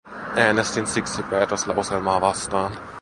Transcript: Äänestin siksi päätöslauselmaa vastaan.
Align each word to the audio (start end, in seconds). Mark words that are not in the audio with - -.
Äänestin 0.35 0.87
siksi 0.87 1.23
päätöslauselmaa 1.23 2.21
vastaan. 2.21 2.71